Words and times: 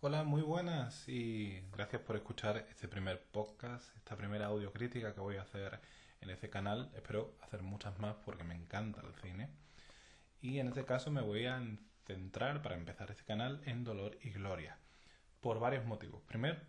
Hola, 0.00 0.22
muy 0.22 0.42
buenas 0.42 1.08
y 1.08 1.60
gracias 1.72 2.00
por 2.02 2.14
escuchar 2.14 2.68
este 2.70 2.86
primer 2.86 3.20
podcast, 3.32 3.96
esta 3.96 4.16
primera 4.16 4.46
audiocrítica 4.46 5.12
que 5.12 5.18
voy 5.18 5.38
a 5.38 5.42
hacer 5.42 5.80
en 6.20 6.30
este 6.30 6.48
canal. 6.48 6.88
Espero 6.94 7.34
hacer 7.42 7.62
muchas 7.62 7.98
más 7.98 8.14
porque 8.24 8.44
me 8.44 8.54
encanta 8.54 9.00
el 9.00 9.12
cine. 9.20 9.50
Y 10.40 10.60
en 10.60 10.68
este 10.68 10.84
caso 10.84 11.10
me 11.10 11.20
voy 11.20 11.46
a 11.46 11.60
centrar 12.06 12.62
para 12.62 12.76
empezar 12.76 13.10
este 13.10 13.24
canal 13.24 13.60
en 13.66 13.82
Dolor 13.82 14.16
y 14.22 14.30
Gloria. 14.30 14.78
Por 15.40 15.58
varios 15.58 15.84
motivos. 15.84 16.22
Primero, 16.28 16.60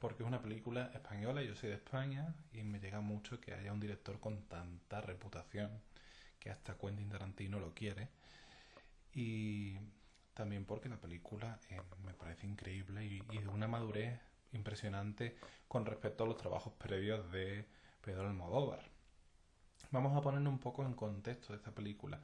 porque 0.00 0.22
es 0.22 0.28
una 0.28 0.40
película 0.40 0.92
española, 0.94 1.42
yo 1.42 1.56
soy 1.56 1.70
de 1.70 1.74
España 1.74 2.36
y 2.52 2.62
me 2.62 2.78
llega 2.78 3.00
mucho 3.00 3.40
que 3.40 3.52
haya 3.52 3.72
un 3.72 3.80
director 3.80 4.20
con 4.20 4.44
tanta 4.44 5.00
reputación 5.00 5.82
que 6.38 6.50
hasta 6.50 6.78
Quentin 6.78 7.08
Tarantino 7.08 7.58
lo 7.58 7.74
quiere. 7.74 8.10
Y 9.12 9.76
también 10.36 10.66
porque 10.66 10.88
la 10.88 10.98
película 10.98 11.58
eh, 11.70 11.80
me 12.04 12.12
parece 12.12 12.46
increíble 12.46 13.04
y, 13.04 13.20
de 13.20 13.48
una 13.48 13.66
madurez 13.66 14.20
impresionante 14.52 15.36
con 15.66 15.86
respecto 15.86 16.24
a 16.24 16.26
los 16.26 16.36
trabajos 16.36 16.74
previos 16.74 17.32
de 17.32 17.66
Pedro 18.02 18.28
Almodóvar. 18.28 18.82
Vamos 19.90 20.14
a 20.16 20.20
poner 20.20 20.46
un 20.46 20.58
poco 20.58 20.84
en 20.84 20.92
contexto 20.92 21.52
de 21.52 21.56
esta 21.56 21.72
película. 21.72 22.20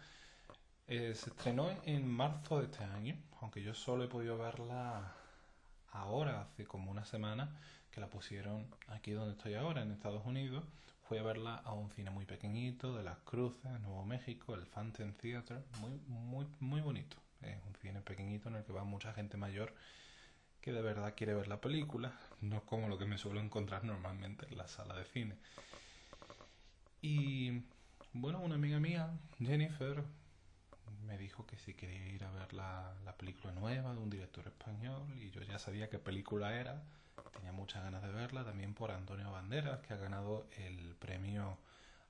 Eh, 0.86 1.14
se 1.14 1.30
estrenó 1.30 1.70
en 1.84 2.06
marzo 2.06 2.58
de 2.58 2.66
este 2.66 2.84
año, 2.84 3.16
aunque 3.40 3.62
yo 3.62 3.72
solo 3.72 4.04
he 4.04 4.08
podido 4.08 4.36
verla 4.36 5.14
ahora, 5.90 6.42
hace 6.42 6.66
como 6.66 6.90
una 6.90 7.06
semana, 7.06 7.56
que 7.90 8.00
la 8.00 8.10
pusieron 8.10 8.66
aquí 8.88 9.12
donde 9.12 9.32
estoy 9.32 9.54
ahora, 9.54 9.82
en 9.82 9.90
Estados 9.90 10.26
Unidos. 10.26 10.64
Fui 11.08 11.16
a 11.16 11.22
verla 11.22 11.56
a 11.56 11.72
un 11.72 11.90
cine 11.90 12.10
muy 12.10 12.26
pequeñito 12.26 12.94
de 12.94 13.04
Las 13.04 13.18
Cruces, 13.20 13.80
Nuevo 13.80 14.04
México, 14.04 14.54
el 14.54 14.66
Fountain 14.66 15.14
Theater, 15.14 15.64
muy, 15.80 15.92
muy, 16.08 16.46
muy 16.60 16.80
bonito. 16.82 17.16
Es 17.42 17.62
un 17.66 17.74
cine 17.76 18.00
pequeñito 18.00 18.48
en 18.48 18.56
el 18.56 18.64
que 18.64 18.72
va 18.72 18.84
mucha 18.84 19.12
gente 19.12 19.36
mayor 19.36 19.74
que 20.62 20.72
de 20.72 20.80
verdad 20.80 21.14
quiere 21.16 21.34
ver 21.34 21.48
la 21.48 21.60
película, 21.60 22.12
no 22.40 22.64
como 22.64 22.88
lo 22.88 22.96
que 22.96 23.04
me 23.04 23.18
suelo 23.18 23.40
encontrar 23.40 23.82
normalmente 23.84 24.46
en 24.48 24.56
la 24.56 24.68
sala 24.68 24.94
de 24.94 25.04
cine. 25.04 25.36
Y 27.00 27.64
bueno, 28.12 28.38
una 28.40 28.54
amiga 28.54 28.78
mía, 28.78 29.10
Jennifer, 29.40 30.04
me 31.04 31.18
dijo 31.18 31.46
que 31.46 31.58
si 31.58 31.74
quería 31.74 32.06
ir 32.08 32.24
a 32.24 32.30
ver 32.30 32.52
la, 32.52 32.94
la, 33.04 33.16
película 33.16 33.52
nueva 33.52 33.92
de 33.92 33.98
un 33.98 34.08
director 34.08 34.46
español 34.46 35.02
y 35.18 35.30
yo 35.30 35.42
ya 35.42 35.58
sabía 35.58 35.90
qué 35.90 35.98
película 35.98 36.54
era, 36.54 36.84
tenía 37.32 37.52
muchas 37.52 37.82
ganas 37.82 38.02
de 38.02 38.12
verla, 38.12 38.44
también 38.44 38.72
por 38.72 38.92
Antonio 38.92 39.32
Banderas, 39.32 39.80
que 39.80 39.94
ha 39.94 39.96
ganado 39.96 40.46
el 40.56 40.94
premio 40.94 41.58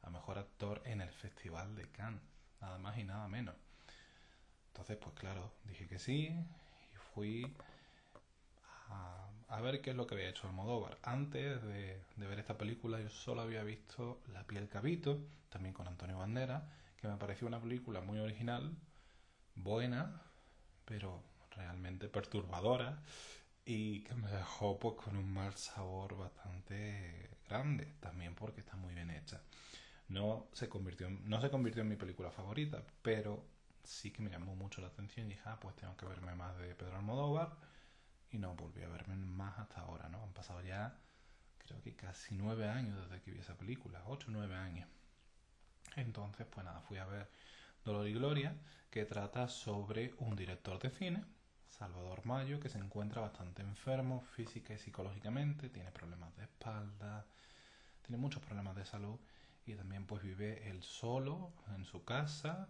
a 0.03 0.11
Mejor 0.11 0.39
Actor 0.39 0.83
en 0.85 1.01
el 1.01 1.11
Festival 1.11 1.75
de 1.75 1.89
Cannes, 1.91 2.21
nada 2.61 2.77
más 2.79 2.99
y 2.99 3.05
nada 3.05 3.27
menos. 3.29 3.55
Entonces, 4.73 4.97
pues 4.97 5.15
claro, 5.15 5.53
dije 5.65 5.87
que 5.87 5.99
sí 5.99 6.29
y 6.29 6.97
fui 7.15 7.55
a, 9.49 9.61
ver 9.61 9.83
qué 9.83 9.91
es 9.91 9.97
lo 9.97 10.07
que 10.07 10.15
había 10.15 10.31
hecho 10.31 10.49
Almodóvar. 10.49 10.99
Antes 11.03 11.63
de, 11.63 12.01
ver 12.17 12.39
esta 12.39 12.57
película 12.57 12.99
yo 12.99 13.11
solo 13.11 13.43
había 13.43 13.63
visto 13.63 14.23
La 14.33 14.45
piel 14.47 14.69
cabito, 14.69 15.21
también 15.51 15.75
con 15.75 15.87
Antonio 15.87 16.19
Bandera, 16.19 16.73
que 16.97 17.07
me 17.07 17.17
pareció 17.17 17.47
una 17.47 17.61
película 17.61 18.01
muy 18.01 18.19
original, 18.19 18.75
buena, 19.55 20.23
pero 20.87 21.23
realmente 21.51 22.09
perturbadora 22.09 23.03
y 23.67 24.01
que 24.05 24.15
me 24.15 24.31
dejó 24.31 24.79
pues 24.79 24.97
con 24.97 25.17
un 25.17 25.33
mal 25.33 25.55
sabor 25.55 26.17
bastante 26.17 27.31
grande, 27.47 27.93
también 28.01 28.35
porque 28.35 28.61
está 28.61 28.77
muy 28.77 28.95
bien 28.95 29.11
hecha. 29.11 29.43
No 30.09 30.49
se 30.53 30.69
convirtió 30.71 31.11
no 31.11 31.41
se 31.43 31.51
convirtió 31.51 31.83
en 31.83 31.91
mi 31.91 31.97
película 31.97 32.31
favorita, 32.31 32.83
pero 33.03 33.45
sí 33.85 34.11
que 34.11 34.23
me 34.23 34.31
llamó 34.31 34.55
mucho 34.55 34.81
la 34.81 34.89
atención 34.89 35.27
y 35.27 35.31
dije, 35.31 35.43
ah, 35.47 35.59
pues 35.61 35.77
tengo 35.77 35.97
que 35.97 36.07
verme 36.07 36.35
más 36.35 36.57
de 36.59 36.75
Pedro 36.75 36.97
Almodóvar 36.97 37.57
y 38.31 38.39
no 38.39 38.55
volví 38.55 38.83
a 38.83 38.89
verme 38.89 39.17
más 39.17 39.59
hasta 39.59 39.81
ahora, 39.81 40.09
¿no? 40.09 40.23
Han 40.23 40.33
pasado 40.33 40.63
ya 40.63 40.99
creo 41.59 41.81
que 41.83 41.95
casi 41.95 42.35
nueve 42.35 42.69
años 42.69 43.01
desde 43.03 43.23
que 43.23 43.31
vi 43.31 43.41
esa 43.41 43.57
película, 43.57 44.03
ocho 44.07 44.27
nueve 44.31 44.55
años. 44.57 44.89
Entonces, 45.97 46.47
pues 46.51 46.65
nada, 46.65 46.81
fui 46.81 46.99
a 46.99 47.05
ver 47.05 47.31
Dolor 47.85 48.09
y 48.09 48.15
Gloria, 48.15 48.57
que 48.91 49.05
trata 49.05 49.49
sobre 49.49 50.15
un 50.19 50.37
director 50.37 50.79
de 50.79 50.91
cine, 50.91 51.25
Salvador 51.69 52.25
Mayo, 52.25 52.61
que 52.61 52.69
se 52.69 52.79
encuentra 52.79 53.23
bastante 53.23 53.63
enfermo 53.63 54.21
física 54.21 54.75
y 54.75 54.79
psicológicamente, 54.79 55.69
tiene 55.69 55.91
problemas 55.91 56.35
de 56.37 56.45
espalda, 56.45 57.27
tiene 58.03 58.19
muchos 58.19 58.43
problemas 58.43 58.77
de 58.77 58.85
salud 58.85 59.19
y 59.67 59.75
también 59.75 60.07
pues 60.07 60.23
vive 60.23 60.69
él 60.69 60.83
solo 60.83 61.53
en 61.77 61.85
su 61.85 62.05
casa 62.05 62.69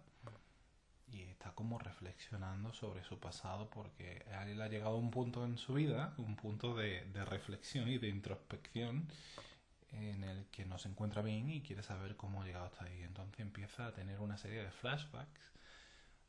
y 1.13 1.21
está 1.23 1.51
como 1.51 1.77
reflexionando 1.77 2.73
sobre 2.73 3.03
su 3.03 3.19
pasado 3.19 3.69
porque 3.69 4.25
a 4.33 4.49
él 4.49 4.61
ha 4.61 4.67
llegado 4.67 4.95
a 4.95 4.97
un 4.97 5.11
punto 5.11 5.45
en 5.45 5.57
su 5.57 5.75
vida, 5.75 6.13
un 6.17 6.35
punto 6.35 6.75
de, 6.75 7.05
de, 7.05 7.23
reflexión 7.23 7.87
y 7.87 7.99
de 7.99 8.09
introspección 8.09 9.07
en 9.91 10.23
el 10.23 10.45
que 10.47 10.65
no 10.65 10.79
se 10.79 10.89
encuentra 10.89 11.21
bien 11.21 11.49
y 11.49 11.61
quiere 11.61 11.83
saber 11.83 12.15
cómo 12.15 12.41
ha 12.41 12.45
llegado 12.45 12.65
hasta 12.65 12.85
ahí. 12.85 13.03
Entonces 13.03 13.39
empieza 13.39 13.85
a 13.85 13.93
tener 13.93 14.19
una 14.19 14.37
serie 14.37 14.63
de 14.63 14.71
flashbacks 14.71 15.53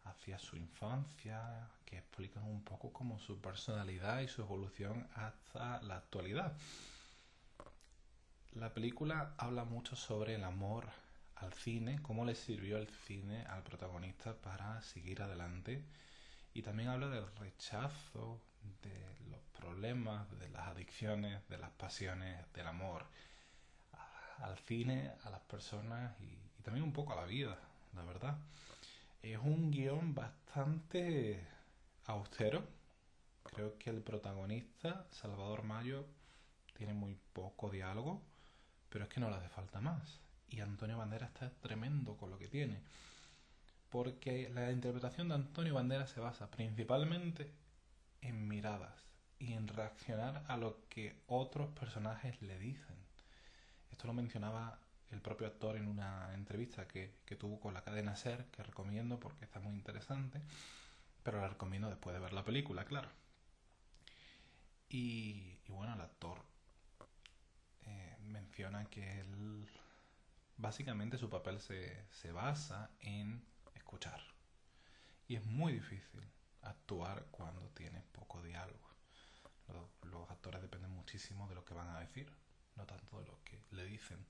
hacia 0.05 0.39
su 0.39 0.57
infancia 0.57 1.69
que 1.87 1.99
explican 1.99 2.45
un 2.45 2.63
poco 2.63 2.93
como 2.93 3.19
su 3.19 3.41
personalidad 3.41 4.21
y 4.21 4.29
su 4.29 4.43
evolución 4.43 5.09
hasta 5.15 5.81
la 5.83 5.97
actualidad. 5.97 6.57
La 8.53 8.73
película 8.73 9.35
habla 9.39 9.65
mucho 9.65 9.97
sobre 9.97 10.35
el 10.35 10.45
amor 10.45 10.89
al 11.45 11.53
cine, 11.53 12.01
cómo 12.03 12.25
le 12.25 12.35
sirvió 12.35 12.79
el 12.79 12.89
cine 13.07 13.45
al 13.47 13.63
protagonista 13.63 14.35
para 14.35 14.81
seguir 14.83 15.23
adelante. 15.23 15.85
Y 16.55 16.63
también 16.63 16.89
habla 16.89 17.09
del 17.09 17.27
rechazo, 17.37 18.41
de 18.83 19.31
los 19.31 19.41
problemas, 19.59 20.31
de 20.39 20.49
las 20.51 20.69
adicciones, 20.69 21.47
de 21.49 21.59
las 21.59 21.71
pasiones, 21.71 22.41
del 22.53 22.67
amor 22.67 23.07
al 24.39 24.59
cine, 24.59 25.13
a 25.25 25.31
las 25.31 25.41
personas 25.41 26.21
y, 26.21 26.25
y 26.25 26.63
también 26.63 26.85
un 26.85 26.93
poco 26.93 27.13
a 27.13 27.17
la 27.17 27.27
vida, 27.27 27.59
la 27.95 28.03
verdad. 28.03 28.37
Es 29.23 29.39
un 29.39 29.71
guion 29.71 30.15
bastante 30.15 31.47
austero. 32.07 32.67
Creo 33.45 33.79
que 33.79 33.91
el 33.91 34.03
protagonista, 34.03 35.07
Salvador 35.11 35.63
Mayo, 35.63 36.07
tiene 36.77 36.95
muy 36.95 37.17
poco 37.33 37.71
diálogo, 37.71 38.23
pero 38.89 39.05
es 39.05 39.11
que 39.11 39.21
no 39.21 39.31
le 39.31 39.37
hace 39.37 39.49
falta 39.49 39.81
más 39.81 40.24
y 40.49 40.61
Antonio 40.61 40.99
Bandera 40.99 41.27
está 41.27 41.51
tremendo 41.61 42.17
con 42.17 42.31
lo 42.31 42.39
que 42.39 42.49
tiene. 42.49 42.81
Porque 43.91 44.49
la 44.51 44.71
interpretación 44.73 45.29
de 45.29 45.35
Antonio 45.35 45.75
Bandera 45.75 46.07
se 46.07 46.21
basa 46.21 46.51
principalmente 46.51 47.53
en 48.21 48.49
miradas 48.49 49.05
y 49.39 49.53
en 49.53 49.69
reaccionar 49.69 50.45
a 50.49 50.57
lo 50.57 50.89
que 50.89 51.23
otros 51.27 51.71
personajes 51.71 52.41
le 52.43 52.59
dicen. 52.59 52.97
Esto 53.91 54.07
lo 54.07 54.15
mencionaba 54.15 54.79
el 55.11 55.21
propio 55.21 55.47
actor 55.47 55.77
en 55.77 55.87
una 55.87 56.35
entrevista 56.35 56.89
que, 56.89 57.15
que 57.25 57.37
tuvo 57.37 57.61
con 57.61 57.75
la 57.75 57.85
cadena 57.85 58.17
Ser, 58.17 58.47
que 58.47 58.63
recomiendo 58.63 59.21
porque 59.21 59.45
está 59.45 59.61
muy 59.61 59.75
interesante, 59.75 60.41
pero 61.23 61.41
la 61.41 61.49
recomiendo 61.49 61.89
después 61.89 62.15
de 62.15 62.21
ver 62.21 62.33
la 62.33 62.45
película, 62.45 62.85
claro. 62.85 63.09
Y, 64.89 65.59
y 65.67 65.73
bueno, 65.73 65.95
el 65.95 66.01
actor 66.01 66.39
eh, 67.87 68.17
menciona 68.23 68.85
que 68.87 69.21
él 69.21 69.69
básicamente 70.57 71.19
su 71.19 71.29
papel 71.29 71.61
se, 71.61 72.07
se 72.11 72.33
basa 72.33 72.91
en 73.01 73.45
escuchar. 73.75 74.21
Y 75.27 75.37
es 75.37 75.45
muy 75.47 75.73
difícil 75.73 76.23
actuar 76.63 77.27
cuando 77.31 77.69
tienes 77.71 78.05
poco 78.05 78.43
diálogo. 78.43 78.89
Los, 79.69 79.89
los, 80.11 80.31
actores 80.31 80.61
dependen 80.61 80.91
muchísimo 80.91 81.49
de 81.49 81.55
lo 81.55 81.65
que 81.65 81.75
van 81.75 81.89
a 81.89 82.01
decir, 82.01 82.31
no 82.77 82.87
tanto 82.87 83.21
de 83.21 83.27
lo 83.27 83.43
que 83.45 83.63
le 83.71 83.85
dicen. 83.85 84.27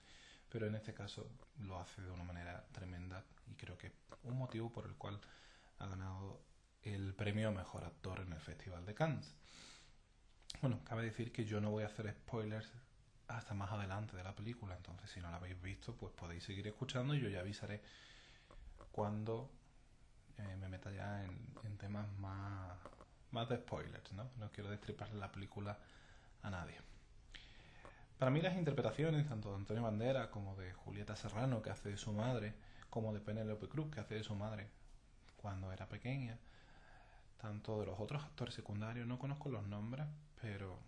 Pero 0.49 0.67
en 0.67 0.75
este 0.77 0.95
caso 0.95 1.29
lo 1.59 1.79
hace 1.81 2.03
de 2.03 2.11
una 2.11 2.23
manera 2.23 2.65
tremenda 2.73 3.25
y 3.47 3.55
creo 3.57 3.77
que 3.77 3.89
es 3.89 3.93
un 4.23 4.39
motivo 4.39 4.73
por 4.73 4.87
el 4.87 4.95
cual 4.95 5.21
ha 5.79 5.87
ganado 5.87 6.41
el 6.83 7.15
premio 7.15 7.51
Mejor 7.51 7.85
Actor 7.85 8.21
en 8.21 8.33
el 8.33 8.41
Festival 8.41 8.87
de 8.87 8.95
Cannes. 8.95 9.35
Bueno, 10.61 10.81
cabe 10.85 11.05
decir 11.05 11.33
que 11.33 11.45
yo 11.45 11.61
no 11.61 11.71
voy 11.71 11.83
a 11.83 11.87
hacer 11.87 12.11
spoilers 12.13 12.71
hasta 13.29 13.55
más 13.55 13.71
adelante 13.73 14.17
de 14.17 14.25
la 14.25 14.35
película. 14.35 14.77
Entonces, 14.77 15.11
si 15.11 15.21
no 15.21 15.31
la 15.31 15.37
habéis 15.37 15.61
visto, 15.61 15.95
pues 15.95 16.13
podéis 16.13 16.45
seguir 16.45 16.67
escuchando 16.67 17.15
y 17.15 17.21
yo 17.21 17.29
ya 17.29 17.41
avisaré 17.41 17.81
cuando 18.93 19.51
eh, 20.39 20.57
me 20.57 20.69
meta 20.69 20.91
ya 20.91 21.25
en, 21.25 21.79
temas 21.79 22.07
más, 22.19 22.79
más 23.33 23.49
de 23.49 23.57
spoilers, 23.57 24.13
¿no? 24.13 24.31
No 24.39 24.51
quiero 24.53 24.71
destripar 24.71 25.13
la 25.15 25.31
película 25.31 25.77
a 26.43 26.51
nadie. 26.51 26.77
Para 28.19 28.31
mí 28.31 28.41
las 28.41 28.57
interpretaciones, 28.57 29.29
tanto 29.29 29.51
de 29.51 29.57
Antonio 29.57 29.83
Bandera 29.83 30.31
como 30.31 30.55
de 30.57 30.73
Julieta 30.73 31.17
Serrano, 31.17 31.61
que 31.61 31.71
hace 31.71 31.91
de 31.91 31.97
su 31.97 32.13
madre, 32.13 32.55
como 32.89 33.13
de 33.13 33.21
Penélope 33.21 33.69
Cruz, 33.69 33.91
que 33.91 34.01
hace 34.01 34.15
de 34.15 34.23
su 34.23 34.35
madre 34.35 34.71
cuando 35.37 35.73
era 35.73 35.89
pequeña, 35.89 36.39
tanto 37.39 37.81
de 37.81 37.87
los 37.87 38.01
otros 38.01 38.23
actores 38.25 38.55
secundarios, 38.55 39.07
no 39.07 39.19
conozco 39.19 39.51
los 39.51 39.67
nombres, 39.67 40.07
pero 40.41 40.79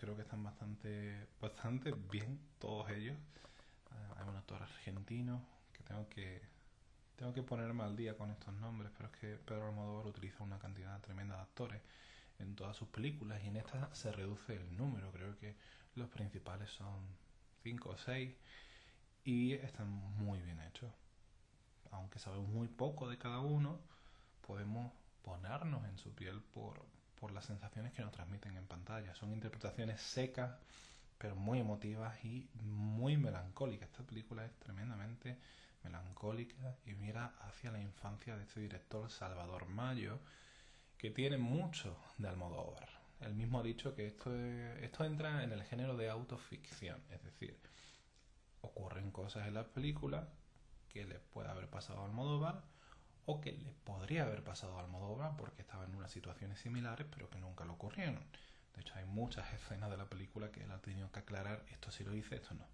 creo 0.00 0.16
que 0.16 0.22
están 0.22 0.42
bastante, 0.42 1.28
bastante 1.40 1.92
bien 2.10 2.40
todos 2.58 2.90
ellos. 2.90 3.16
Ah, 3.90 4.14
hay 4.16 4.28
un 4.28 4.36
actor 4.36 4.62
argentino 4.62 5.44
que 5.72 5.82
tengo 5.84 6.08
que 6.08 6.40
tengo 7.16 7.34
que 7.34 7.42
ponerme 7.42 7.84
al 7.84 7.96
día 7.96 8.16
con 8.16 8.30
estos 8.30 8.54
nombres, 8.54 8.90
pero 8.96 9.10
es 9.10 9.16
que 9.20 9.36
Pedro 9.36 9.68
Almodóvar 9.68 10.06
utiliza 10.06 10.42
una 10.42 10.58
cantidad 10.58 10.98
tremenda 11.02 11.36
de 11.36 11.42
actores. 11.42 11.82
en 12.38 12.56
todas 12.56 12.74
sus 12.74 12.88
películas 12.88 13.42
y 13.44 13.48
en 13.48 13.56
esta 13.56 13.94
se 13.94 14.10
reduce 14.10 14.56
el 14.56 14.74
número. 14.74 15.12
Creo 15.12 15.36
que 15.38 15.54
los 15.94 16.08
principales 16.08 16.70
son 16.70 16.98
5 17.62 17.90
o 17.90 17.98
6 17.98 18.34
y 19.24 19.52
están 19.52 19.88
muy 19.90 20.40
bien 20.40 20.60
hechos. 20.60 20.90
Aunque 21.90 22.18
sabemos 22.18 22.48
muy 22.48 22.68
poco 22.68 23.10
de 23.10 23.18
cada 23.18 23.40
uno, 23.40 23.78
podemos 24.46 24.90
ponernos 25.22 25.84
en 25.84 25.98
su 25.98 26.14
piel 26.14 26.40
por, 26.40 26.86
por 27.20 27.32
las 27.32 27.44
sensaciones 27.44 27.92
que 27.92 28.02
nos 28.02 28.12
transmiten 28.12 28.56
en 28.56 28.66
pantalla. 28.66 29.14
Son 29.14 29.32
interpretaciones 29.32 30.00
secas, 30.00 30.58
pero 31.18 31.36
muy 31.36 31.60
emotivas 31.60 32.24
y 32.24 32.48
muy 32.54 33.16
melancólicas. 33.18 33.90
Esta 33.90 34.02
película 34.02 34.44
es 34.46 34.58
tremendamente 34.58 35.38
melancólica 35.84 36.76
y 36.86 36.94
mira 36.94 37.34
hacia 37.42 37.70
la 37.70 37.80
infancia 37.80 38.36
de 38.36 38.44
este 38.44 38.60
director 38.60 39.10
Salvador 39.10 39.66
Mayo, 39.66 40.18
que 40.96 41.10
tiene 41.10 41.36
mucho 41.36 41.96
de 42.18 42.28
Almodóvar. 42.28 42.88
Él 43.20 43.34
mismo 43.34 43.60
ha 43.60 43.62
dicho 43.62 43.94
que 43.94 44.06
esto, 44.06 44.34
esto 44.34 45.04
entra 45.04 45.44
en 45.44 45.52
el 45.52 45.62
género 45.64 45.96
de 45.96 46.08
autoficción, 46.08 47.02
es 47.10 47.22
decir, 47.22 47.58
ocurren 48.62 49.10
cosas 49.10 49.46
en 49.46 49.54
la 49.54 49.64
película 49.64 50.28
que 50.88 51.04
le 51.04 51.18
puede 51.18 51.50
haber 51.50 51.68
pasado 51.68 52.00
a 52.00 52.06
Almodóvar 52.06 52.62
o 53.30 53.40
que 53.40 53.52
le 53.52 53.72
podría 53.84 54.24
haber 54.24 54.42
pasado 54.42 54.76
a 54.76 54.80
Almodóvar 54.80 55.36
porque 55.36 55.62
estaba 55.62 55.84
en 55.84 55.94
unas 55.94 56.10
situaciones 56.10 56.58
similares 56.58 57.06
pero 57.10 57.30
que 57.30 57.38
nunca 57.38 57.64
lo 57.64 57.74
ocurrieron. 57.74 58.24
De 58.74 58.80
hecho 58.80 58.94
hay 58.96 59.04
muchas 59.04 59.52
escenas 59.52 59.90
de 59.90 59.96
la 59.96 60.06
película 60.06 60.50
que 60.50 60.64
él 60.64 60.70
ha 60.72 60.80
tenido 60.80 61.10
que 61.12 61.20
aclarar 61.20 61.64
esto 61.70 61.90
sí 61.90 62.04
lo 62.04 62.14
hice, 62.14 62.36
esto 62.36 62.54
no. 62.54 62.66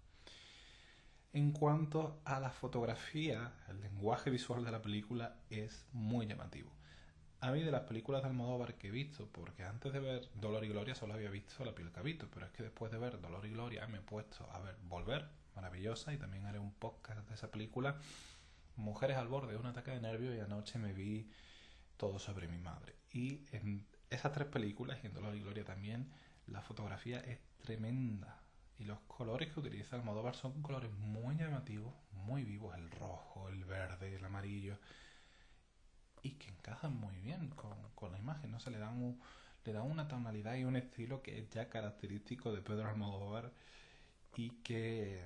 En 1.33 1.51
cuanto 1.51 2.21
a 2.25 2.39
la 2.39 2.49
fotografía, 2.49 3.53
el 3.67 3.81
lenguaje 3.81 4.29
visual 4.31 4.63
de 4.63 4.71
la 4.71 4.81
película 4.81 5.35
es 5.49 5.85
muy 5.91 6.25
llamativo. 6.25 6.71
A 7.41 7.51
mí 7.51 7.61
de 7.61 7.69
las 7.69 7.81
películas 7.81 8.23
de 8.23 8.29
Almodóvar 8.29 8.75
que 8.75 8.87
he 8.87 8.91
visto, 8.91 9.27
porque 9.31 9.63
antes 9.63 9.93
de 9.93 9.99
ver 9.99 10.27
Dolor 10.33 10.63
y 10.63 10.69
Gloria 10.69 10.95
solo 10.95 11.13
había 11.13 11.29
visto 11.29 11.63
La 11.63 11.75
piel 11.75 11.91
cabito, 11.91 12.27
pero 12.33 12.47
es 12.47 12.51
que 12.51 12.63
después 12.63 12.91
de 12.91 12.97
ver 12.97 13.21
Dolor 13.21 13.45
y 13.45 13.51
Gloria 13.51 13.85
me 13.87 13.99
he 13.99 14.01
puesto 14.01 14.49
a 14.51 14.59
ver 14.59 14.75
Volver, 14.83 15.29
maravillosa, 15.55 16.13
y 16.13 16.17
también 16.17 16.45
haré 16.45 16.57
un 16.57 16.73
podcast 16.73 17.27
de 17.27 17.35
esa 17.35 17.51
película, 17.51 17.99
Mujeres 18.77 19.17
al 19.17 19.27
borde 19.27 19.53
de 19.53 19.59
un 19.59 19.65
ataque 19.65 19.91
de 19.91 19.99
nervios, 19.99 20.35
y 20.35 20.39
anoche 20.39 20.79
me 20.79 20.93
vi 20.93 21.29
Todo 21.97 22.19
sobre 22.19 22.47
mi 22.47 22.59
madre. 22.59 22.95
Y 23.11 23.45
en 23.51 23.85
esas 24.09 24.31
tres 24.31 24.47
películas, 24.47 24.99
y 25.03 25.07
en 25.07 25.13
Dolor 25.13 25.35
y 25.35 25.41
Gloria 25.41 25.65
también, 25.65 26.11
la 26.47 26.61
fotografía 26.61 27.19
es 27.19 27.39
tremenda. 27.57 28.39
Y 28.79 28.85
los 28.85 28.99
colores 29.07 29.51
que 29.51 29.59
utiliza 29.59 29.95
Almodóvar 29.95 30.35
son 30.35 30.61
colores 30.61 30.91
muy 30.91 31.35
llamativos, 31.35 31.93
muy 32.11 32.43
vivos, 32.43 32.75
el 32.75 32.91
rojo, 32.91 33.49
el 33.49 33.65
verde, 33.65 34.15
el 34.15 34.23
amarillo, 34.23 34.77
y 36.21 36.31
que 36.31 36.49
encajan 36.49 36.95
muy 36.95 37.15
bien 37.17 37.49
con, 37.49 38.11
la 38.11 38.19
imagen, 38.19 38.51
¿no? 38.51 38.59
Se 38.59 38.71
le 38.71 38.77
dan, 38.77 39.01
un, 39.01 39.19
le 39.65 39.73
dan 39.73 39.89
una 39.89 40.07
tonalidad 40.07 40.55
y 40.55 40.63
un 40.63 40.75
estilo 40.75 41.21
que 41.21 41.39
es 41.39 41.49
ya 41.49 41.69
característico 41.69 42.53
de 42.53 42.61
Pedro 42.61 42.87
Almodóvar 42.89 43.51
y 44.35 44.51
que 44.61 45.23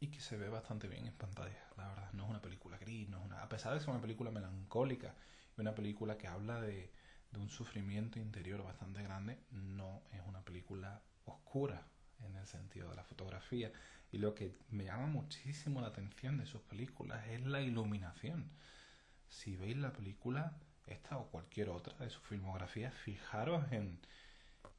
y 0.00 0.08
que 0.08 0.20
se 0.20 0.36
ve 0.36 0.48
bastante 0.48 0.88
bien 0.88 1.06
en 1.06 1.14
pantalla, 1.14 1.68
la 1.76 1.88
verdad. 1.88 2.12
No 2.14 2.24
es 2.24 2.30
una 2.30 2.42
película 2.42 2.78
gris, 2.78 3.08
no 3.08 3.18
es 3.18 3.24
una, 3.24 3.42
a 3.42 3.48
pesar 3.48 3.74
de 3.74 3.80
ser 3.80 3.90
una 3.90 4.00
película 4.00 4.30
melancólica 4.30 5.14
y 5.56 5.60
una 5.60 5.74
película 5.74 6.16
que 6.16 6.26
habla 6.26 6.60
de, 6.60 6.90
de 7.30 7.38
un 7.38 7.50
sufrimiento 7.50 8.18
interior 8.18 8.62
bastante 8.64 9.02
grande, 9.02 9.38
no 9.50 10.02
es 10.12 10.22
una 10.26 10.42
película 10.42 11.02
oscura 11.26 11.86
en 12.24 12.34
el 12.36 12.46
sentido 12.46 12.90
de 12.90 12.96
la 12.96 13.04
fotografía. 13.04 13.72
Y 14.10 14.18
lo 14.18 14.34
que 14.34 14.56
me 14.70 14.84
llama 14.84 15.06
muchísimo 15.06 15.80
la 15.80 15.88
atención 15.88 16.38
de 16.38 16.46
sus 16.46 16.62
películas 16.62 17.26
es 17.28 17.44
la 17.46 17.60
iluminación. 17.60 18.50
Si 19.28 19.54
veis 19.56 19.76
la 19.76 19.92
película, 19.92 20.56
esta 20.86 21.18
o 21.18 21.30
cualquier 21.30 21.68
otra 21.68 21.96
de 21.98 22.10
su 22.10 22.20
filmografía, 22.20 22.90
fijaros 22.90 23.70
en, 23.70 24.00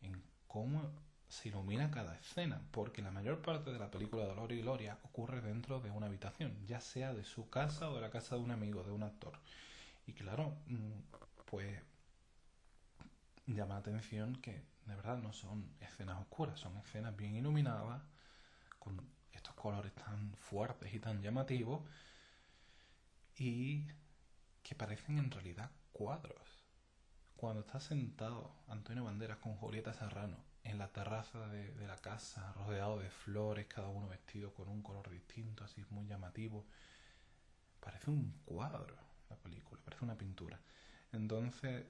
en 0.02 0.22
cómo 0.48 0.92
se 1.32 1.48
ilumina 1.48 1.90
cada 1.90 2.16
escena, 2.18 2.62
porque 2.72 3.02
la 3.02 3.10
mayor 3.10 3.42
parte 3.42 3.72
de 3.72 3.80
la 3.80 3.90
película 3.90 4.26
Dolor 4.26 4.52
y 4.52 4.62
Gloria 4.62 4.98
ocurre 5.04 5.40
dentro 5.40 5.80
de 5.80 5.90
una 5.90 6.08
habitación, 6.08 6.54
ya 6.68 6.82
sea 6.82 7.14
de 7.14 7.24
su 7.24 7.50
casa 7.50 7.90
o 7.90 7.96
de 7.96 8.02
la 8.02 8.12
casa 8.12 8.36
de 8.36 8.42
un 8.42 8.52
amigo, 8.52 8.84
de 8.84 8.92
un 8.92 9.04
actor. 9.04 9.40
Y 10.06 10.12
claro, 10.12 10.58
mm, 10.68 10.92
pues 11.46 11.82
llama 13.48 13.76
la 13.76 13.80
atención 13.80 14.36
que 14.42 14.52
de 14.86 14.96
verdad 14.96 15.20
no 15.20 15.32
son 15.32 15.74
escenas 15.80 16.20
oscuras, 16.20 16.60
son 16.60 16.76
escenas 16.78 17.16
bien 17.16 17.36
iluminadas, 17.38 18.02
con 18.78 19.02
estos 19.32 19.56
colores 19.56 19.94
tan 19.96 20.34
fuertes 20.36 20.94
y 20.94 21.00
tan 21.00 21.22
llamativos, 21.22 21.82
y 23.38 23.88
que 24.64 24.76
parecen 24.76 25.18
en 25.18 25.32
realidad 25.32 25.72
cuadros. 25.94 26.66
Cuando 27.38 27.62
está 27.62 27.80
sentado 27.80 28.54
Antonio 28.68 29.06
Banderas 29.06 29.38
con 29.38 29.56
Julieta 29.56 29.94
Serrano 29.94 30.51
en 30.64 30.78
la 30.78 30.88
terraza 30.90 31.48
de, 31.48 31.72
de, 31.74 31.88
la 31.88 31.98
casa, 31.98 32.54
rodeado 32.54 33.00
de 33.00 33.10
flores, 33.10 33.68
cada 33.68 33.88
uno 33.88 34.08
vestido 34.08 34.54
con 34.54 34.70
un 34.70 34.82
color 34.82 35.10
distinto, 35.10 35.64
así 35.64 35.84
muy 35.90 36.08
llamativo, 36.08 36.66
parece 37.80 38.12
un 38.12 38.32
cuadro 38.46 38.96
la 39.30 39.36
película, 39.38 39.82
parece 39.84 40.04
una 40.04 40.18
pintura. 40.18 40.60
Entonces, 41.12 41.86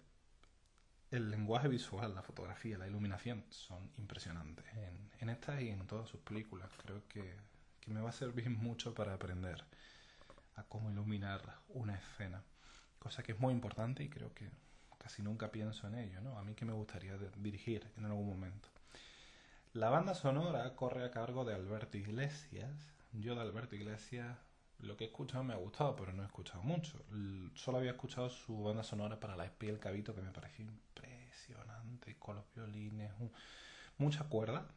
el 1.12 1.30
lenguaje 1.30 1.68
visual, 1.68 2.16
la 2.16 2.22
fotografía, 2.22 2.78
la 2.78 2.88
iluminación 2.88 3.44
son 3.50 3.92
impresionantes 3.98 4.66
en, 4.74 5.12
en 5.20 5.30
esta 5.30 5.62
y 5.62 5.70
en 5.70 5.86
todas 5.86 6.10
sus 6.10 6.22
películas. 6.22 6.70
Creo 6.84 7.08
que, 7.08 7.36
que, 7.82 7.92
me 7.92 8.02
va 8.02 8.10
a 8.10 8.14
servir 8.14 8.50
mucho 8.68 8.94
para 8.94 9.14
aprender 9.14 9.66
a 10.56 10.64
cómo 10.64 10.90
iluminar 10.90 11.42
una 11.70 11.96
escena, 11.96 12.44
cosa 13.00 13.24
que 13.24 13.34
es 13.34 13.40
muy 13.40 13.54
importante 13.54 14.04
y 14.04 14.10
creo 14.10 14.34
que 14.34 14.50
casi 15.02 15.24
nunca 15.24 15.52
pienso 15.52 15.88
en 15.88 15.96
ello, 15.96 16.22
¿no? 16.22 16.38
A 16.38 16.44
mí 16.44 16.54
que 16.54 16.66
me 16.66 16.74
gustaría 16.74 17.18
dirigir 17.38 17.90
en 17.98 18.06
algún 18.06 18.28
momento. 18.28 18.70
La 19.74 19.90
banda 19.90 20.14
sonora 20.14 20.76
corre 20.76 21.04
a 21.04 21.12
cargo 21.12 21.44
de 21.44 21.56
Alberto 21.56 21.98
Iglesias. 21.98 22.70
Yo 23.14 23.34
de 23.36 23.42
Alberto 23.42 23.76
Iglesias 23.76 24.38
lo 24.80 24.98
que 24.98 25.06
he 25.06 25.08
escuchado 25.08 25.44
me 25.44 25.54
ha 25.54 25.58
gustado, 25.58 25.96
pero 25.96 26.14
no 26.14 26.24
he 26.24 26.26
escuchado 26.26 26.62
mucho. 26.62 27.04
Solo 27.56 27.78
había 27.78 27.92
escuchado 27.92 28.30
su 28.30 28.64
banda 28.64 28.84
sonora 28.84 29.20
para 29.20 29.36
La 29.36 29.46
espía 29.46 29.70
y 29.70 29.74
el 29.74 29.80
cabito, 29.80 30.14
que 30.14 30.22
me 30.22 30.32
pareció 30.32 30.66
impresionante, 30.66 32.18
con 32.18 32.36
los 32.36 32.46
violines, 32.54 33.12
mucha 33.98 34.26
cuerda, 34.26 34.68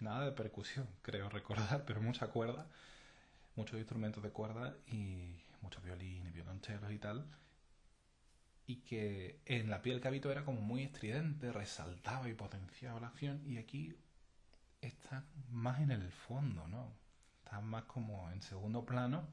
nada 0.00 0.24
de 0.24 0.32
percusión, 0.32 0.88
creo 1.02 1.28
recordar, 1.28 1.84
pero 1.86 2.00
mucha 2.00 2.28
cuerda, 2.28 2.66
muchos 3.54 3.78
instrumentos 3.78 4.22
de 4.22 4.30
cuerda 4.30 4.76
y 4.86 5.40
muchos 5.62 5.82
violines, 5.82 6.32
violonchelos 6.32 6.92
y 6.92 6.98
tal. 6.98 7.26
Y 8.66 8.76
que 8.78 9.40
en 9.46 9.70
La 9.70 9.82
piel 9.82 10.00
cabito 10.00 10.30
era 10.30 10.44
como 10.44 10.60
muy 10.60 10.82
estridente, 10.82 11.52
resaltaba 11.52 12.28
y 12.28 12.34
potenciaba 12.34 13.00
la 13.00 13.08
acción, 13.08 13.42
y 13.46 13.58
aquí 13.58 13.94
está 14.80 15.24
más 15.50 15.80
en 15.80 15.90
el 15.92 16.10
fondo, 16.10 16.66
¿no? 16.68 16.92
está 17.46 17.60
más 17.60 17.84
como 17.84 18.28
en 18.32 18.42
segundo 18.42 18.84
plano, 18.84 19.28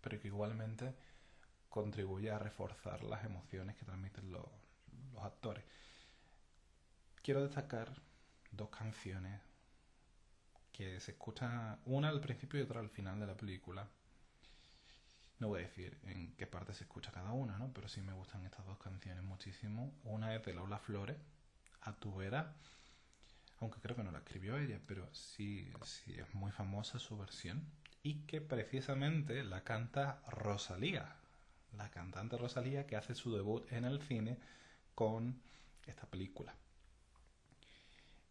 pero 0.00 0.20
que 0.20 0.28
igualmente 0.28 0.94
contribuye 1.68 2.30
a 2.30 2.38
reforzar 2.38 3.04
las 3.04 3.24
emociones 3.24 3.76
que 3.76 3.84
transmiten 3.84 4.32
los, 4.32 4.46
los 5.12 5.24
actores. 5.24 5.64
Quiero 7.22 7.42
destacar 7.42 7.92
dos 8.50 8.70
canciones 8.70 9.40
que 10.72 10.98
se 11.00 11.12
escuchan, 11.12 11.78
una 11.86 12.08
al 12.08 12.20
principio 12.20 12.58
y 12.58 12.64
otra 12.64 12.80
al 12.80 12.90
final 12.90 13.20
de 13.20 13.26
la 13.26 13.36
película. 13.36 13.88
No 15.44 15.50
voy 15.50 15.60
a 15.60 15.64
decir 15.64 15.98
en 16.04 16.34
qué 16.36 16.46
parte 16.46 16.72
se 16.72 16.84
escucha 16.84 17.12
cada 17.12 17.32
una, 17.32 17.58
¿no? 17.58 17.70
Pero 17.74 17.86
sí 17.86 18.00
me 18.00 18.14
gustan 18.14 18.46
estas 18.46 18.64
dos 18.64 18.78
canciones 18.78 19.22
muchísimo. 19.22 19.92
Una 20.04 20.34
es 20.34 20.42
de 20.42 20.54
Lola 20.54 20.78
Flores, 20.78 21.18
A 21.82 21.92
tu 21.92 22.18
aunque 23.60 23.78
creo 23.82 23.94
que 23.94 24.02
no 24.02 24.10
la 24.10 24.20
escribió 24.20 24.56
ella, 24.56 24.80
pero 24.86 25.06
sí, 25.12 25.70
sí 25.82 26.14
es 26.18 26.32
muy 26.32 26.50
famosa 26.50 26.98
su 26.98 27.18
versión, 27.18 27.62
y 28.02 28.22
que 28.22 28.40
precisamente 28.40 29.44
la 29.44 29.64
canta 29.64 30.22
Rosalía, 30.28 31.14
la 31.76 31.90
cantante 31.90 32.38
Rosalía 32.38 32.86
que 32.86 32.96
hace 32.96 33.14
su 33.14 33.36
debut 33.36 33.70
en 33.70 33.84
el 33.84 34.00
cine 34.00 34.38
con 34.94 35.42
esta 35.84 36.06
película. 36.06 36.54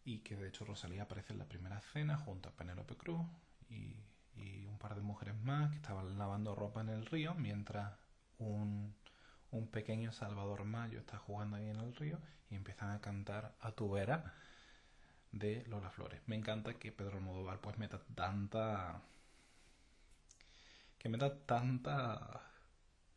Y 0.04 0.18
que 0.18 0.34
de 0.34 0.48
hecho 0.48 0.64
Rosalía 0.64 1.04
aparece 1.04 1.32
en 1.32 1.38
la 1.38 1.48
primera 1.48 1.78
escena 1.78 2.18
junto 2.18 2.48
a 2.48 2.56
Penélope 2.56 2.96
Cruz 2.96 3.24
y, 3.70 3.94
y 4.36 4.66
un 4.66 4.78
par 4.78 4.94
de 4.94 5.02
mujeres 5.02 5.36
más 5.42 5.70
que 5.70 5.76
estaban 5.76 6.18
lavando 6.18 6.54
ropa 6.54 6.80
en 6.80 6.88
el 6.88 7.06
río 7.06 7.34
mientras 7.34 7.92
un, 8.38 8.94
un 9.50 9.66
pequeño 9.68 10.12
Salvador 10.12 10.64
Mayo 10.64 10.98
está 10.98 11.18
jugando 11.18 11.56
ahí 11.56 11.68
en 11.68 11.76
el 11.76 11.94
río 11.94 12.18
y 12.50 12.56
empiezan 12.56 12.90
a 12.90 13.00
cantar 13.00 13.54
a 13.60 13.72
tu 13.72 13.90
vera 13.90 14.34
de 15.32 15.64
Lola 15.66 15.90
Flores. 15.90 16.20
Me 16.26 16.36
encanta 16.36 16.74
que 16.74 16.92
Pedro 16.92 17.18
Almodóvar 17.18 17.60
pues 17.60 17.78
meta 17.78 18.00
tanta... 18.14 19.00
que 20.98 21.08
meta 21.08 21.36
tanta... 21.46 22.40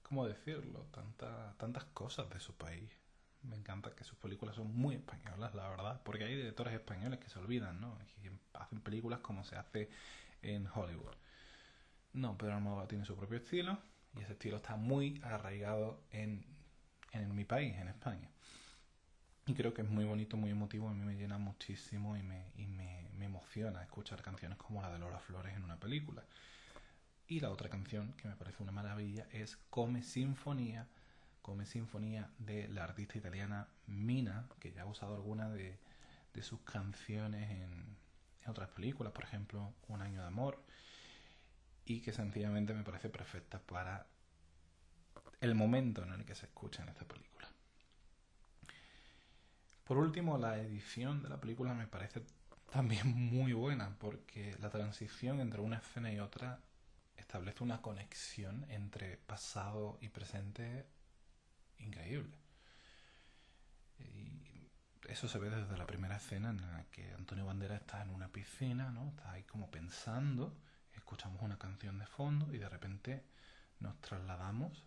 ¿cómo 0.07 0.25
decirlo? 0.25 0.85
Tanta, 0.91 1.53
tantas 1.57 1.83
cosas 1.85 2.29
de 2.29 2.39
su 2.39 2.53
país. 2.55 2.89
Me 3.43 3.55
encanta 3.55 3.93
que 3.95 4.03
sus 4.03 4.17
películas 4.17 4.55
son 4.55 4.73
muy 4.75 4.95
españolas, 4.95 5.53
la 5.53 5.69
verdad, 5.69 6.01
porque 6.03 6.23
hay 6.23 6.35
directores 6.35 6.73
españoles 6.73 7.19
que 7.19 7.29
se 7.29 7.39
olvidan, 7.39 7.79
¿no? 7.79 7.97
Y 8.23 8.29
hacen 8.53 8.81
películas 8.81 9.19
como 9.19 9.43
se 9.43 9.55
hace 9.55 9.89
en 10.41 10.67
Hollywood. 10.67 11.15
No, 12.13 12.37
Pedro 12.37 12.55
Almodóvar 12.55 12.87
tiene 12.87 13.05
su 13.05 13.15
propio 13.15 13.37
estilo 13.37 13.77
y 14.15 14.21
ese 14.21 14.33
estilo 14.33 14.57
está 14.57 14.75
muy 14.75 15.21
arraigado 15.23 16.01
en, 16.11 16.45
en 17.11 17.35
mi 17.35 17.45
país, 17.45 17.75
en 17.77 17.87
España. 17.87 18.29
Y 19.45 19.53
creo 19.53 19.73
que 19.73 19.81
es 19.81 19.89
muy 19.89 20.03
bonito, 20.03 20.35
muy 20.35 20.49
emotivo, 20.51 20.89
a 20.89 20.93
mí 20.93 21.05
me 21.05 21.15
llena 21.15 21.37
muchísimo 21.37 22.17
y 22.17 22.23
me, 22.23 22.51
y 22.55 22.67
me, 22.67 23.09
me 23.13 23.25
emociona 23.25 23.81
escuchar 23.81 24.21
canciones 24.21 24.57
como 24.57 24.81
la 24.81 24.91
de 24.91 24.99
Lola 24.99 25.19
Flores 25.19 25.55
en 25.55 25.63
una 25.63 25.79
película. 25.79 26.25
Y 27.27 27.39
la 27.39 27.49
otra 27.49 27.69
canción 27.69 28.13
que 28.13 28.27
me 28.27 28.35
parece 28.35 28.63
una 28.63 28.71
maravilla 28.71 29.27
es 29.31 29.57
Come 29.69 30.01
Sinfonía, 30.01 30.87
Come 31.41 31.65
Sinfonía 31.65 32.29
de 32.39 32.67
la 32.67 32.83
artista 32.83 33.17
italiana 33.17 33.67
Mina, 33.85 34.47
que 34.59 34.71
ya 34.71 34.83
ha 34.83 34.85
usado 34.85 35.15
alguna 35.15 35.49
de, 35.49 35.79
de 36.33 36.41
sus 36.41 36.61
canciones 36.61 37.49
en, 37.49 37.97
otras 38.47 38.69
películas, 38.69 39.13
por 39.13 39.23
ejemplo, 39.23 39.73
Un 39.87 40.01
año 40.01 40.21
de 40.21 40.27
amor, 40.27 40.63
y 41.85 42.01
que 42.01 42.11
sencillamente 42.11 42.73
me 42.73 42.83
parece 42.83 43.09
perfecta 43.09 43.59
para 43.59 44.07
el 45.39 45.55
momento 45.55 46.03
en 46.03 46.13
el 46.13 46.25
que 46.25 46.35
se 46.35 46.45
escucha 46.47 46.83
en 46.83 46.89
esta 46.89 47.05
película. 47.05 47.47
Por 49.85 49.97
último, 49.97 50.37
la 50.37 50.57
edición 50.59 51.23
de 51.23 51.29
la 51.29 51.39
película 51.39 51.73
me 51.73 51.87
parece 51.87 52.21
también 52.71 53.07
muy 53.15 53.53
buena 53.53 53.95
porque 53.99 54.55
la 54.59 54.69
transición 54.69 55.39
entre 55.39 55.61
una 55.61 55.77
escena 55.77 56.11
y 56.11 56.19
otra 56.19 56.59
establece 57.15 57.63
una 57.63 57.81
conexión 57.81 58.65
entre 58.69 59.17
pasado 59.17 59.97
y 60.01 60.09
presente 60.09 60.85
increíble. 61.79 62.35
Eso 65.07 65.27
se 65.27 65.39
ve 65.39 65.49
desde 65.49 65.77
la 65.77 65.87
primera 65.87 66.17
escena 66.17 66.49
en 66.49 66.61
la 66.61 66.85
que 66.91 67.13
Antonio 67.13 67.45
Bandera 67.45 67.75
está 67.75 68.01
en 68.01 68.09
una 68.09 68.29
piscina, 68.29 68.91
¿no? 68.91 69.09
Está 69.09 69.31
ahí 69.31 69.43
como 69.43 69.71
pensando, 69.71 70.57
escuchamos 70.93 71.41
una 71.41 71.57
canción 71.57 71.99
de 71.99 72.05
fondo 72.05 72.53
y 72.53 72.57
de 72.57 72.69
repente 72.69 73.23
nos 73.79 73.99
trasladamos 74.01 74.83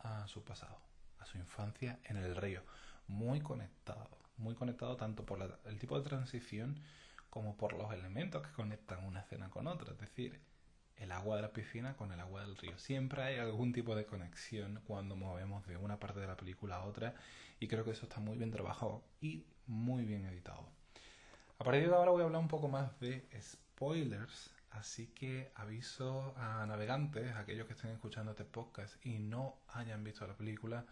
a 0.00 0.26
su 0.28 0.44
pasado, 0.44 0.80
a 1.18 1.26
su 1.26 1.38
infancia 1.38 2.00
en 2.04 2.16
el 2.16 2.36
río, 2.36 2.62
muy 3.06 3.40
conectado 3.40 4.24
muy 4.36 4.54
conectado 4.54 4.96
tanto 4.96 5.24
por 5.24 5.60
el 5.64 5.78
tipo 5.78 5.98
de 5.98 6.08
transición 6.08 6.80
como 7.30 7.56
por 7.56 7.72
los 7.72 7.92
elementos 7.92 8.46
que 8.46 8.52
conectan 8.52 9.04
una 9.04 9.20
escena 9.20 9.50
con 9.50 9.66
otra, 9.66 9.92
es 9.92 9.98
decir, 9.98 10.40
el 10.96 11.12
agua 11.12 11.36
de 11.36 11.42
la 11.42 11.52
piscina 11.52 11.96
con 11.96 12.12
el 12.12 12.20
agua 12.20 12.42
del 12.42 12.56
río. 12.56 12.78
Siempre 12.78 13.22
hay 13.22 13.38
algún 13.38 13.72
tipo 13.72 13.94
de 13.94 14.06
conexión 14.06 14.80
cuando 14.86 15.16
movemos 15.16 15.66
de 15.66 15.76
una 15.76 15.98
parte 15.98 16.20
de 16.20 16.26
la 16.26 16.36
película 16.36 16.76
a 16.76 16.84
otra 16.84 17.14
y 17.60 17.68
creo 17.68 17.84
que 17.84 17.90
eso 17.90 18.06
está 18.06 18.20
muy 18.20 18.36
bien 18.36 18.50
trabajado 18.50 19.02
y 19.20 19.44
muy 19.66 20.04
bien 20.04 20.24
editado. 20.26 20.68
A 21.58 21.64
partir 21.64 21.88
de 21.88 21.94
ahora 21.94 22.10
voy 22.10 22.22
a 22.22 22.24
hablar 22.24 22.40
un 22.40 22.48
poco 22.48 22.68
más 22.68 22.98
de 23.00 23.28
spoilers, 23.40 24.50
así 24.70 25.08
que 25.08 25.52
aviso 25.54 26.34
a 26.36 26.66
navegantes, 26.66 27.32
a 27.32 27.40
aquellos 27.40 27.66
que 27.66 27.74
estén 27.74 27.90
escuchando 27.90 28.32
este 28.32 28.44
podcast 28.44 28.94
y 29.06 29.18
no 29.18 29.56
hayan 29.68 30.02
visto 30.04 30.26
la 30.26 30.36
película, 30.36 30.84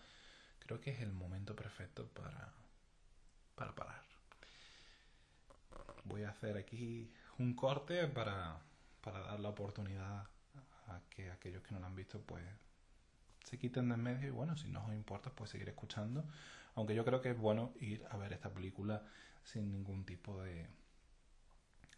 creo 0.60 0.80
que 0.80 0.90
es 0.90 1.00
el 1.00 1.12
momento 1.12 1.56
perfecto 1.56 2.08
para 2.08 2.52
para 3.54 3.74
parar. 3.74 4.02
Voy 6.04 6.24
a 6.24 6.30
hacer 6.30 6.56
aquí 6.56 7.12
un 7.38 7.54
corte 7.54 8.06
para, 8.08 8.58
para 9.02 9.20
dar 9.20 9.40
la 9.40 9.50
oportunidad 9.50 10.26
a 10.88 11.00
que 11.10 11.30
aquellos 11.30 11.62
que 11.62 11.72
no 11.74 11.80
lo 11.80 11.86
han 11.86 11.94
visto 11.94 12.20
pues 12.20 12.44
se 13.44 13.58
quiten 13.58 13.88
de 13.88 13.94
en 13.96 14.02
medio 14.02 14.28
y 14.28 14.30
bueno, 14.30 14.56
si 14.56 14.68
no 14.68 14.84
os 14.86 14.94
importa 14.94 15.30
pues 15.30 15.50
seguir 15.50 15.68
escuchando. 15.68 16.24
Aunque 16.74 16.94
yo 16.94 17.04
creo 17.04 17.20
que 17.20 17.30
es 17.30 17.38
bueno 17.38 17.72
ir 17.80 18.04
a 18.10 18.16
ver 18.16 18.32
esta 18.32 18.50
película 18.50 19.02
sin 19.44 19.70
ningún 19.70 20.04
tipo 20.04 20.40
de, 20.42 20.66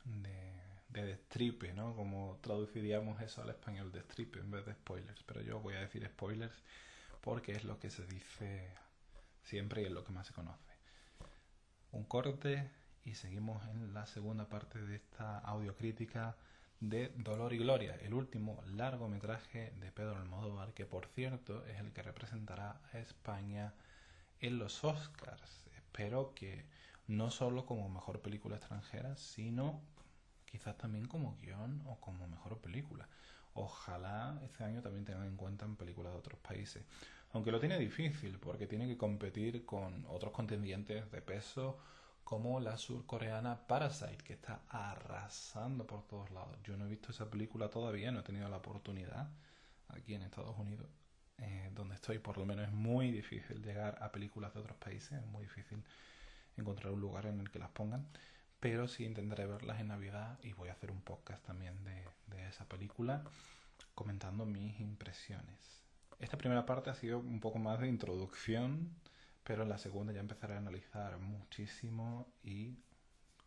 de, 0.05 0.53
de 0.89 1.05
destripe, 1.05 1.73
¿no? 1.75 1.95
Como 1.95 2.39
traduciríamos 2.43 3.21
eso 3.21 3.43
al 3.43 3.51
español, 3.51 3.93
destripe 3.93 4.41
en 4.41 4.51
vez 4.51 4.67
de 4.67 4.75
spoilers. 4.75 5.23
Pero 5.23 5.43
yo 5.43 5.61
voy 5.61 5.75
a 5.75 5.81
decir 5.81 6.05
spoilers 6.07 6.63
porque 7.21 7.53
es 7.53 7.65
lo 7.65 7.79
que 7.79 7.91
se 7.91 8.07
dice 8.07 8.69
siempre 9.45 9.83
y 9.83 9.85
es 9.85 9.93
lo 9.93 10.05
que 10.05 10.13
más 10.13 10.27
se 10.27 10.33
conoce 10.33 10.75
un 11.95 12.05
corte 12.05 12.71
y 13.05 13.15
seguimos 13.15 13.65
en 13.69 13.95
la 13.95 14.07
segunda 14.07 14.49
parte 14.49 14.81
de 14.81 14.97
esta 14.97 15.39
audiocrítica 15.39 16.37
de 16.89 17.13
Dolor 17.17 17.53
y 17.55 17.59
Gloria, 17.59 17.97
el 18.03 18.13
último 18.13 18.63
largometraje 18.67 19.73
de 19.81 19.91
Pedro 19.91 20.17
Almodóvar, 20.17 20.75
que 20.75 20.85
por 20.85 21.07
cierto 21.07 21.65
es 21.67 21.79
el 21.81 21.93
que 21.93 22.03
representará 22.03 22.81
a 22.93 22.99
España 22.99 23.73
en 24.41 24.59
los 24.59 24.85
Oscars. 24.85 25.67
Espero 25.77 26.35
que 26.35 26.67
no 27.07 27.31
solo 27.31 27.65
como 27.65 27.89
mejor 27.89 28.21
película 28.21 28.57
extranjera, 28.57 29.17
sino 29.17 29.81
quizás 30.45 30.77
también 30.77 31.07
como 31.07 31.39
guion 31.41 31.83
o 31.87 31.99
como 32.01 32.29
mejor 32.29 32.59
película. 32.59 33.09
Ojalá 33.55 34.39
este 34.45 34.65
año 34.65 34.83
también 34.83 35.07
tengan 35.07 35.27
en 35.27 35.37
cuenta 35.37 35.65
en 35.65 35.77
películas 35.77 36.13
de 36.13 36.19
otros 36.19 36.39
países. 36.41 36.85
Aunque 37.33 37.51
lo 37.51 37.61
tiene 37.61 37.79
difícil 37.79 38.39
porque 38.39 38.67
tiene 38.67 38.87
que 38.87 38.99
competir 38.99 39.65
con 39.65 40.05
otros 40.09 40.33
contendientes 40.33 41.11
de 41.11 41.23
peso 41.23 41.79
como 42.25 42.59
la 42.59 42.79
surcoreana 42.79 43.67
Parasite, 43.67 44.25
que 44.25 44.33
está 44.33 44.63
arrasando 44.69 45.87
por 45.87 46.07
todos 46.07 46.31
lados. 46.31 46.57
Yo 46.65 46.77
no 46.77 46.87
he 46.87 46.89
visto 46.89 47.13
esa 47.13 47.31
película 47.31 47.69
todavía, 47.69 48.11
no 48.11 48.21
he 48.21 48.23
tenido 48.23 48.49
la 48.49 48.57
oportunidad 48.57 49.29
aquí 49.89 50.15
en 50.15 50.23
Estados 50.23 50.59
Unidos, 50.59 50.89
eh, 51.39 51.71
donde 51.75 51.95
estoy 51.95 52.19
por 52.19 52.39
lo 52.39 52.47
menos 52.47 52.67
es 52.67 52.73
muy 52.73 53.11
difícil 53.11 53.63
llegar 53.63 53.99
a 54.03 54.11
películas 54.11 54.55
de 54.55 54.61
otros 54.61 54.77
países, 54.79 55.13
es 55.13 55.27
muy 55.27 55.45
difícil 55.45 55.85
encontrar 56.57 56.93
un 56.93 57.01
lugar 57.01 57.27
en 57.27 57.41
el 57.41 57.51
que 57.51 57.59
las 57.59 57.71
pongan, 57.71 58.09
pero 58.59 58.89
sí 58.89 59.05
intentaré 59.05 59.47
verlas 59.47 59.81
en 59.81 59.89
Navidad 59.89 60.39
y 60.43 60.53
voy 60.55 60.71
a 60.71 60.73
hacer 60.73 60.91
un 60.91 61.03
podcast 61.03 61.45
también 61.45 61.85
de, 61.85 62.05
de 62.29 62.49
esa 62.49 62.67
película 62.67 63.23
comentando 63.95 64.47
mis 64.47 64.81
impresiones. 64.81 65.85
Esta 66.21 66.39
primera 66.39 66.65
parte 66.65 66.89
ha 66.89 66.95
sido 66.95 67.19
un 67.19 67.41
poco 67.41 67.59
más 67.59 67.81
de 67.81 67.89
introducción, 67.89 68.95
pero 69.45 69.63
en 69.63 69.69
la 69.69 69.79
segunda 69.79 70.13
ya 70.13 70.21
empezaré 70.21 70.55
a 70.55 70.59
analizar 70.59 71.19
muchísimo 71.19 72.33
y 72.43 72.79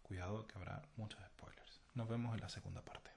cuidado 0.03 0.47
que 0.47 0.57
habrá 0.57 0.83
muchos 0.95 1.19
spoilers. 1.25 1.81
Nos 1.95 2.07
vemos 2.07 2.33
en 2.35 2.41
la 2.41 2.49
segunda 2.49 2.81
parte. 2.81 3.16